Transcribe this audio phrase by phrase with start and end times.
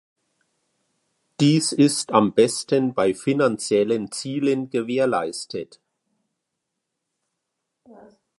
[1.39, 5.79] Dies ist am besten bei finanziellen Zielen gewährleistet.